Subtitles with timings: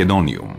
[0.00, 0.49] Македониум.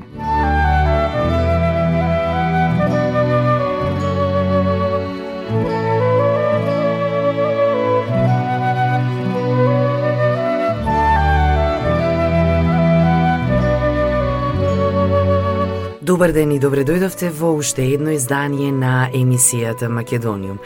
[16.02, 20.58] Добар ден и добре дојдовте во уште едно издание на емисијата Македониум.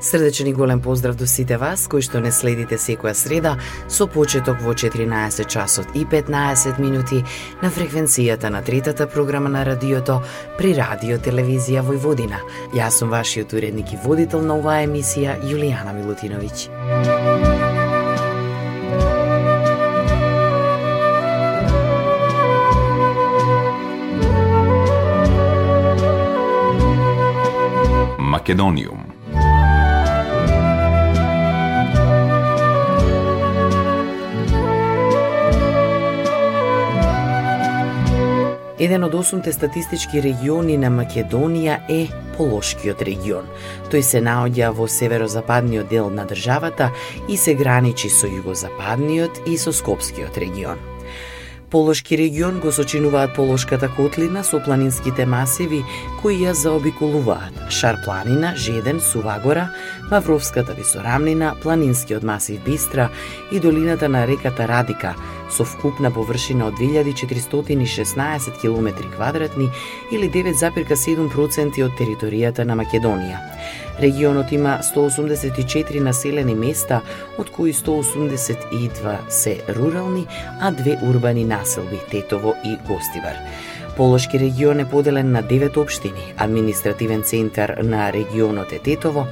[0.00, 3.56] Срдечен и голем поздрав до сите вас кои што не следите секоја среда
[3.88, 7.24] со почеток во 14 часот и 15 минути
[7.62, 10.22] на фреквенцијата на третата програма на радиото
[10.58, 12.38] при Радио Телевизија Војводина.
[12.70, 17.33] Јас сум вашиот уредник и водител на оваа емисија Јулијана Милутиновиќ.
[28.44, 28.98] Македониум.
[38.78, 42.02] Еден од осумте статистички региони на Македонија е
[42.36, 43.48] Полошкиот регион.
[43.88, 46.90] Тој се наоѓа во северозападниот дел на државата
[47.28, 50.93] и се граничи со југозападниот и со Скопскиот регион.
[51.74, 55.80] Полошки регион го сочинуваат Полошката котлина со планинските масиви
[56.22, 57.50] кои ја заобиколуваат.
[57.66, 59.68] Шар планина, Жеден, Сувагора,
[60.10, 63.08] Мавровската висорамнина, планинскиот масив Бистра
[63.52, 65.14] и долината на реката Радика
[65.54, 69.68] со вкупна површина од 2416 км квадратни
[70.12, 73.38] или 9,7% од територијата на Македонија.
[74.00, 77.00] Регионот има 184 населени места,
[77.38, 80.26] од кои 182 се рурални,
[80.60, 83.38] а две урбани населби Тетово и Гостивар.
[83.96, 86.34] Полошки регион е поделен на 9 општини.
[86.36, 89.26] Административен центар на регионот е Тетово,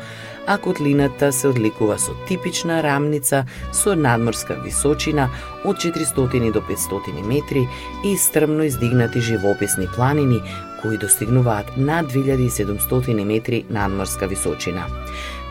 [0.46, 5.30] а котлината се одликува со типична рамница со надморска височина
[5.64, 7.68] од 400 до 500 метри
[8.04, 10.42] и стрмно издигнати живописни планини
[10.82, 14.86] кои достигнуваат над 2700 метри надморска височина.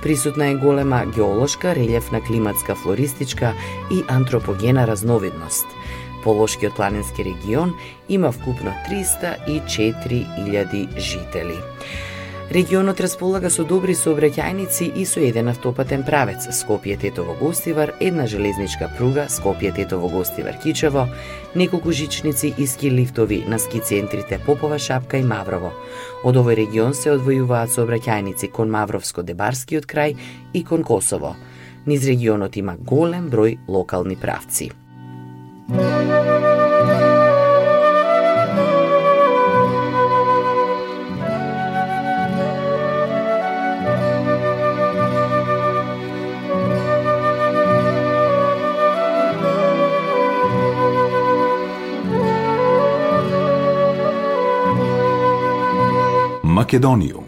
[0.01, 3.53] Присутна е голема геолошка, релјефна, климатска, флористичка
[3.91, 5.65] и антропогена разновидност.
[6.23, 7.73] Полошкиот планински регион
[8.09, 11.57] има вкупно 304.000 жители.
[12.51, 18.89] Регионот располага со добри сообраќајници и со еден автопатен правец Скопје Тетово Гостивар, една железничка
[18.97, 21.05] пруга Скопје Тетово Гостивар Кичево,
[21.55, 25.71] неколку жичници и ски лифтови на ски центрите Попова Шапка и Маврово.
[26.27, 30.17] Од овој регион се одвојуваат сообраќајници кон Мавровско-Дебарскиот крај
[30.51, 31.37] и кон Косово.
[31.87, 34.73] Низ регионот има голем број локални правци.
[56.71, 57.25] Македониум.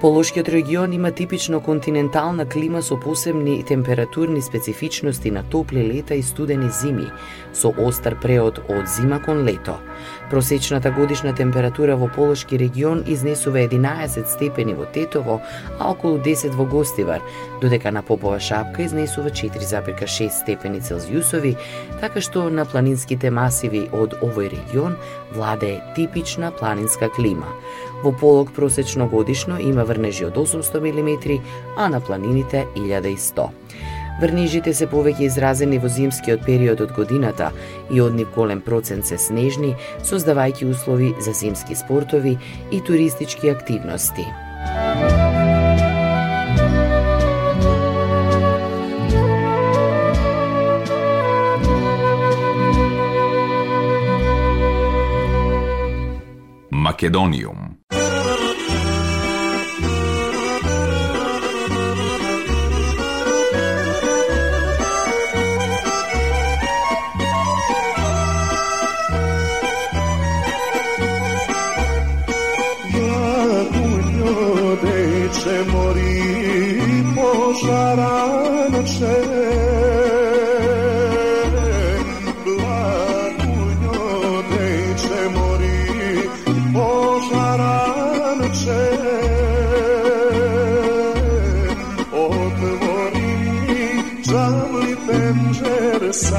[0.00, 6.68] Полошкиот регион има типично континентална клима со посебни температурни специфичности на топли лета и студени
[6.68, 7.06] зими,
[7.54, 9.80] со остар преод од зима кон лето.
[10.30, 15.40] Просечната годишна температура во Полошки регион изнесува 11 степени во Тетово,
[15.78, 17.20] а околу 10 во Гостивар,
[17.60, 21.56] додека на Попова шапка изнесува 4,6 степени Целзиусови,
[22.00, 24.96] така што на планинските масиви од овој регион
[25.34, 27.48] владее типична планинска клима.
[28.02, 31.40] Во Полог просечно годишно има врнежи од 800 мм,
[31.76, 33.63] а на планините 1100.
[34.20, 37.50] Врнижите се повеќе изразени во зимскиот период од годината
[37.90, 39.74] и од нив голем процент се снежни,
[40.06, 42.38] создавајќи услови за зимски спортови
[42.70, 44.26] и туристички активности.
[56.70, 57.63] Македониум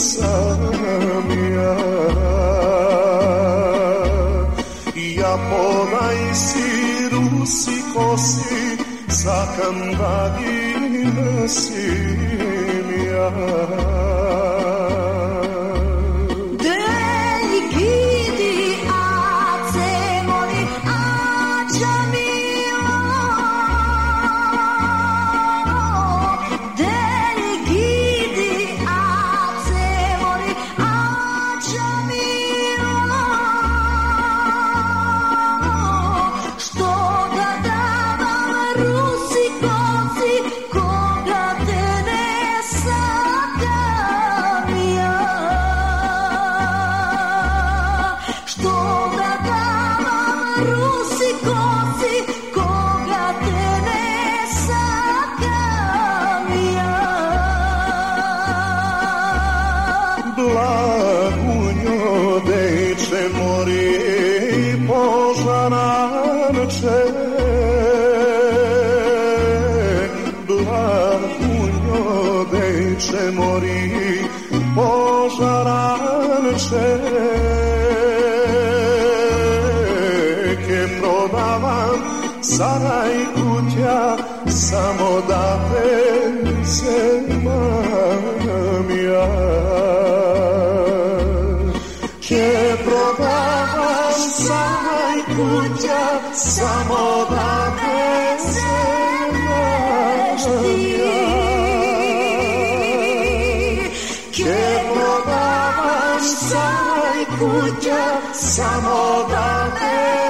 [0.00, 1.76] sam ja
[5.20, 6.68] Ja ponaj si
[7.12, 11.10] rusi kosi Sakam da din
[65.40, 66.98] sopra una noce
[70.46, 74.28] dal pugno dei cemori
[74.74, 75.96] posarà
[76.42, 77.00] noce
[80.66, 80.80] che
[84.46, 87.39] samo da pensieri
[108.32, 110.29] Some da me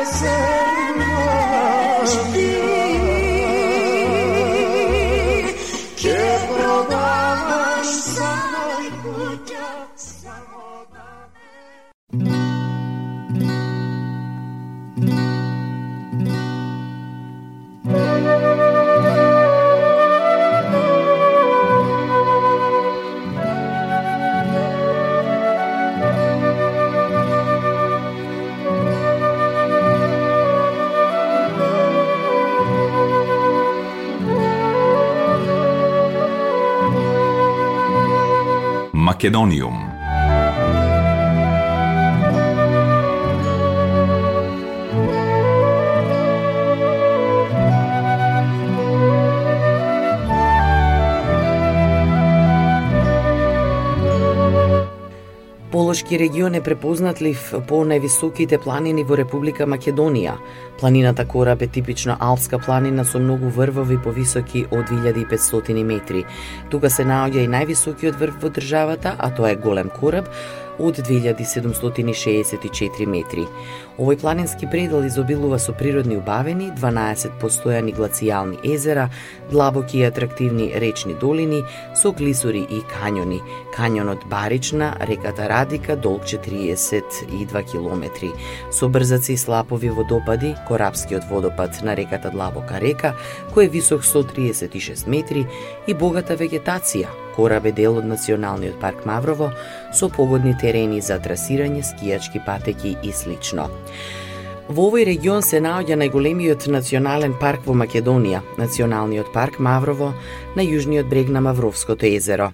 [39.30, 39.89] Edonium.
[55.90, 60.36] Геолошки регион е препознатлив по највисоките планини во Република Македонија.
[60.78, 66.24] Планината Кораб е типична алпска планина со многу врвови повисоки од 2500 метри.
[66.70, 70.30] Тука се наоѓа и највисокиот врв во државата, а тоа е Голем Кораб,
[70.80, 73.44] од 2764 метри.
[74.00, 79.10] Овој планински предел изобилува со природни убавени, 12 постојани глацијални езера,
[79.50, 81.62] длабоки и атрактивни речни долини
[81.94, 83.40] со глисури и кањони.
[83.76, 88.30] Канјонот Барична, реката Радика, долг 42 километри,
[88.70, 93.14] со брзаци и слапови водопади, Корабскиот водопад на реката Длабока река,
[93.54, 95.46] кој е висок 136 метри
[95.86, 99.50] и богата вегетација, Кораб е дел од Националниот парк Маврово
[99.92, 103.68] со погодни терени за трасирање, скијачки патеки и слично.
[104.70, 110.12] Во овој регион се наоѓа најголемиот национален парк во Македонија, Националниот парк Маврово
[110.54, 112.52] на јужниот брег на Мавровското езеро.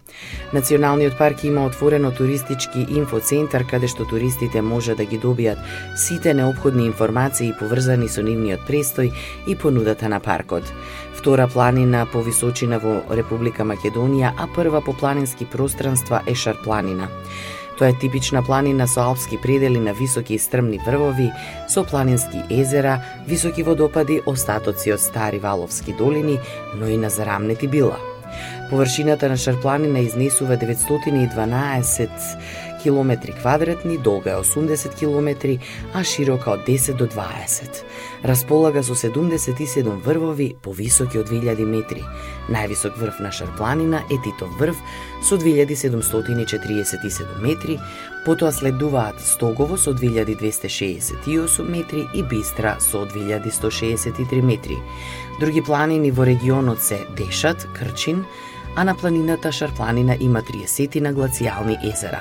[0.57, 5.61] Националниот парк има отворено туристички инфоцентар каде што туристите може да ги добијат
[6.07, 9.12] сите необходни информации поврзани со нивниот престој
[9.47, 10.64] и понудата на паркот.
[11.26, 17.09] Втора планина по височина во Република Македонија, а прва по планински пространства е Шар планина.
[17.78, 21.33] Тоа е типична планина со алпски предели на високи и стрмни врвови,
[21.68, 26.38] со планински езера, високи водопади, остатоци од стари валовски долини,
[26.78, 27.99] но и на зарамнети била.
[28.71, 32.09] Површината на Шарпланина изнесува 912
[32.87, 35.59] километри квадратни, долга е 80 километри,
[35.95, 37.85] а широка од 10 до 20.
[38.25, 42.05] Располага со 77 врвови повисоки од 2000 метри.
[42.47, 44.76] Највисок врв на Шарпланина е Титов врв
[45.19, 47.78] со 2747 метри,
[48.25, 54.78] потоа следуваат Стогово со 2268 метри и Бистра со 2163 метри.
[55.40, 58.25] Други планини во регионот се Дешат, Крчин,
[58.76, 62.21] а на планината Шарпланина има 30 на глацијални езера.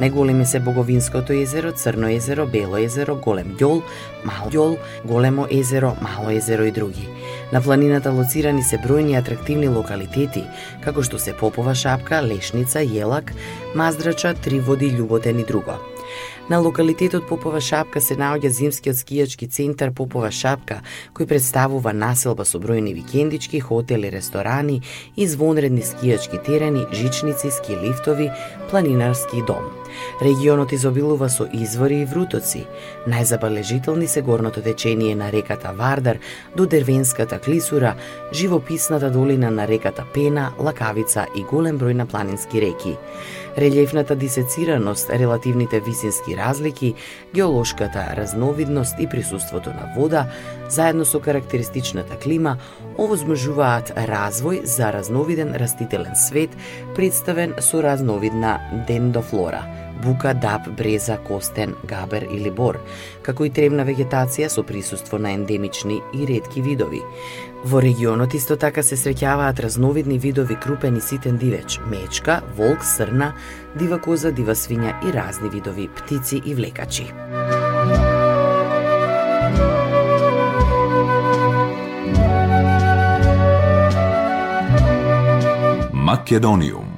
[0.00, 3.82] Најголеми се Боговинското езеро, Црно езеро, Бело езеро, Голем ѓол,
[4.24, 7.08] Мал ѓол, Големо езеро, Мало езеро и други.
[7.52, 10.46] На планината лоцирани се бројни атрактивни локалитети,
[10.80, 13.34] како што се Попова шапка, Лешница, Јелак,
[13.74, 14.34] Маздрача,
[14.66, 15.76] Води, Љуботен и друго.
[16.50, 20.80] На локалитетот Попова шапка се наоѓа зимскиот скијачки центар Попова шапка,
[21.14, 24.80] кој представува населба со бројни викендички, хотели, ресторани,
[25.14, 28.32] извонредни скијачки терени, жичници, ски лифтови,
[28.66, 29.70] планинарски дом.
[30.18, 32.64] Регионот изобилува со извори и врутоци.
[33.06, 36.18] Најзабележителни се горното течение на реката Вардар
[36.56, 37.94] до Дервенската клисура,
[38.32, 42.98] живописната долина на реката Пена, Лакавица и голем број на планински реки
[43.56, 46.94] релјефната дисецираност, релативните висински разлики,
[47.34, 50.26] геолошката разновидност и присуството на вода,
[50.68, 52.56] заедно со карактеристичната клима,
[52.98, 56.50] овозможуваат развој за разновиден растителен свет,
[56.94, 59.64] представен со разновидна дендофлора–
[60.04, 62.78] бука, даб, бреза, костен, габер или бор,
[63.22, 67.00] како и тревна вегетација со присуство на ендемични и ретки видови.
[67.64, 73.34] Во регионот исто така се среќаваат разновидни видови крупен и ситен дивеч, мечка, волк, срна,
[73.76, 77.10] дива коза, дива свиња и разни видови птици и влекачи.
[85.92, 86.89] Македониум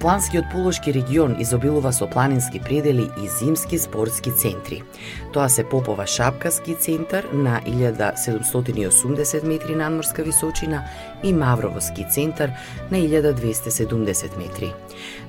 [0.00, 4.82] Планскиот полошки регион изобилува со планински предели и зимски спортски центри.
[5.32, 10.84] Тоа се Попова Шапкаски центар на 1780 метри надморска височина
[11.22, 12.50] и Мавровски центар
[12.90, 14.72] на 1270 метри.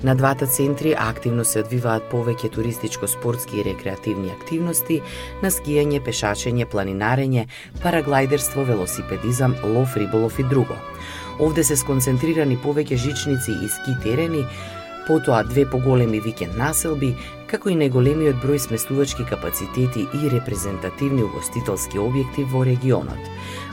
[0.04, 5.02] На двата центри активно се одвиваат повеќе туристичко-спортски и рекреативни активности
[5.44, 7.48] на скијање, пешачење, планинарење,
[7.84, 10.76] параглайдерство, велосипедизам, лов, риболов и друго.
[11.40, 14.46] Овде се сконцентрирани повеќе жичници и ски терени,
[15.08, 17.16] потоа две поголеми викенд населби,
[17.52, 23.28] како и најголемиот број сместувачки капацитети и репрезентативни угостителски објекти во регионот.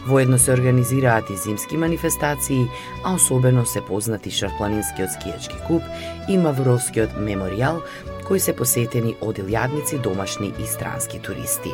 [0.09, 2.67] Воедно се организираат и зимски манифестации,
[3.05, 5.83] а особено се познати Шарпланинскиот скијачки куп
[6.29, 7.83] и Мавровскиот меморијал,
[8.27, 11.73] кои се посетени од илјадници домашни и странски туристи.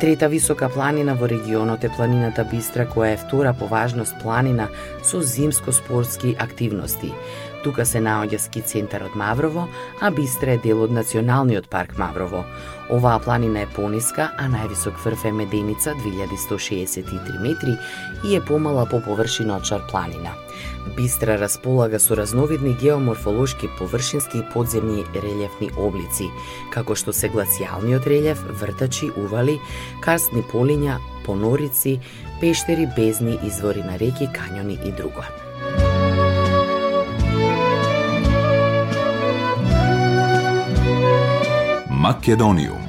[0.00, 4.66] Трета висока планина во регионот е планината Бистра, која е втора по важност планина
[5.02, 7.12] со зимско-спортски активности.
[7.64, 9.68] Тука се наоѓа ски центарот Маврово,
[10.00, 12.42] а Бистра е дел од Националниот парк Маврово.
[12.92, 17.78] Оваа планина е пониска, а највисок врв е Меденица 2163 метри
[18.24, 20.34] и е помала по површина од шар планина.
[20.96, 26.28] Бистра располага со разновидни геоморфолошки површински и подземни релефни облици,
[26.70, 29.56] како што се глацијалниот релеф, вртачи, ували,
[30.04, 31.96] карстни полиња, понорици,
[32.44, 35.24] пештери, безни, извори на реки, кањони и друго.
[42.04, 42.83] Македонијум.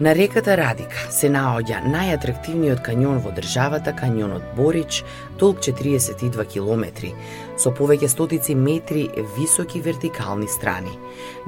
[0.00, 5.02] На реката Радика се наоѓа најатрактивниот кањон во државата, кањонот Борич,
[5.36, 7.12] толк 42 километри,
[7.60, 10.96] со повеќе стотици метри високи вертикални страни.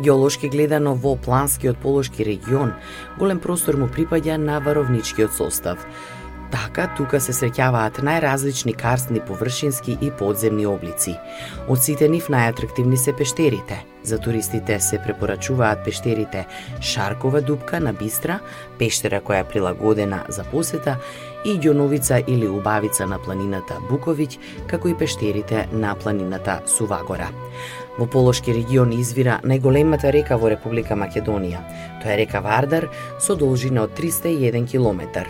[0.05, 2.75] Геолошки гледано во планскиот полошки регион,
[3.19, 5.87] голем простор му припаѓа на варовничкиот состав.
[6.51, 11.15] Така, тука се среќаваат најразлични карстни површински и подземни облици.
[11.71, 13.79] Од сите нив најатрактивни се пештерите.
[14.03, 16.47] За туристите се препорачуваат пештерите
[16.81, 18.41] Шаркова дупка на Бистра,
[18.79, 20.97] пештера која е прилагодена за посета,
[21.45, 27.31] и Ѓоновица или Убавица на планината Буковиќ, како и пештерите на планината Сувагора.
[27.99, 31.61] Во Полошки регион извира најголемата река во Република Македонија.
[32.01, 32.89] Тоа е река Вардар
[33.21, 35.29] со должина од 301 километар.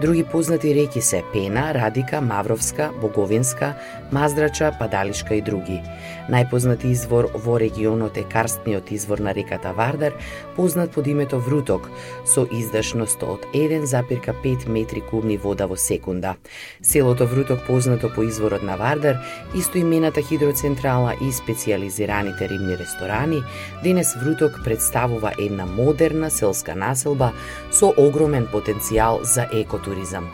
[0.00, 3.74] Други познати реки се Пена, Радика, Мавровска, Боговинска,
[4.12, 5.80] Маздрача, Падалишка и други.
[6.28, 10.12] Најпознати извор во регионот е карстниот извор на реката Вардар,
[10.56, 11.88] познат под името Вруток,
[12.26, 16.36] со издашност од 1,5 метри кубни вода во секунда.
[16.82, 19.16] Селото Вруток познато по изворот на Вардар,
[19.54, 23.42] исто имената хидроцентрала и специализираните рибни ресторани,
[23.82, 27.32] денес Вруток представува една модерна селска населба
[27.70, 30.28] со огромен потенцијал за екотуризам.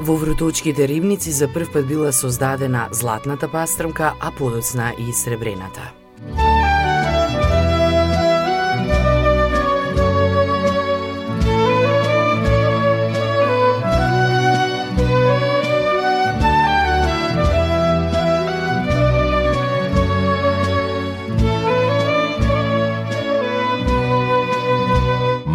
[0.00, 5.99] Во Вруточките рибници за прв пат била создадена златната пастрмка, а подоцна и сребрената.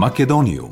[0.05, 0.71] Македониум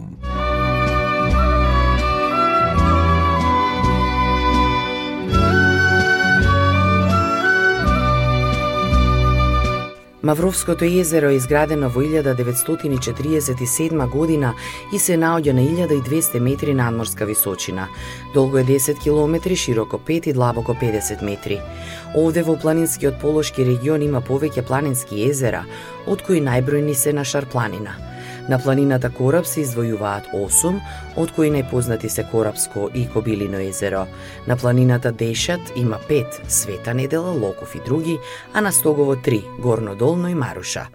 [10.24, 14.54] Мавровското езеро е изградено во 1947 година
[14.94, 17.88] и се наоѓа на 1200 метри надморска височина.
[18.34, 21.62] Долго е 10 километри, широко 5 и длабоко 50 метри.
[22.16, 25.66] Овде во планинскиот полошки регион има повеќе планински езера,
[26.06, 28.13] од кои најбројни се на Шарпланина.
[28.50, 30.80] На планината Кораб се извојуваат 8,
[31.16, 34.04] од кои најпознати се Корабско и Кобилино езеро.
[34.48, 38.18] На планината Дешат има 5, Света Недела, Локов и други,
[38.54, 40.88] а на Стогово 3, Горно Долно и Маруша.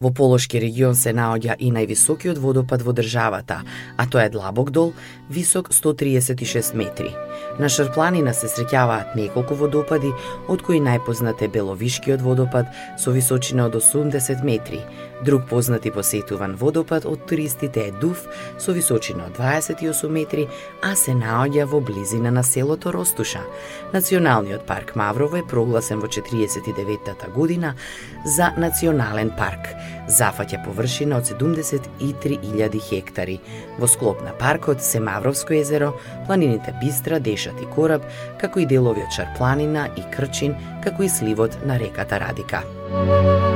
[0.00, 3.62] Во Полошки регион се наоѓа и највисокиот водопад во државата,
[3.96, 4.92] а тоа е Длабок дол,
[5.30, 7.10] висок 136 метри.
[7.58, 10.12] На Шарпланина се среќаваат неколку водопади,
[10.48, 14.84] од кои најпознат е Беловишкиот водопад со височина од 80 метри.
[15.24, 18.24] Друг познат и посетуван водопад од туристите е Дуф
[18.58, 20.48] со височина од 28 метри,
[20.82, 23.44] а се наоѓа во близина на селото Ростуша.
[23.92, 27.74] Националниот парк Маврово е прогласен во 49-та година
[28.26, 29.70] за национален парк.
[30.10, 33.38] Зафаќа површина од 73.000 хектари.
[33.78, 35.92] Во склоп на паркот се Мавровско езеро,
[36.26, 38.02] планините Бистра, Дешат и Кораб,
[38.40, 42.66] како и делови од Шарпланина и Крчин, како и сливот на реката Радика.
[42.90, 43.51] Музика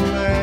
[0.00, 0.39] man.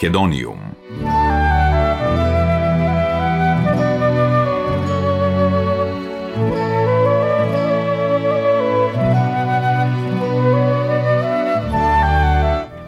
[0.00, 0.58] Македониум.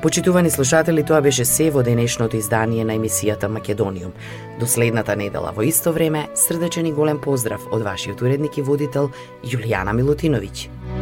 [0.02, 4.16] Почитувани слушатели, тоа беше се во денешното издание на емисијата Македониум.
[4.60, 9.12] До следната недела во исто време, срдечен и голем поздрав од вашиот уредник и водител
[9.44, 11.01] Јулијана Милутиновиќ.